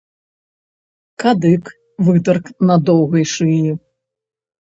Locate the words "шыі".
3.35-3.71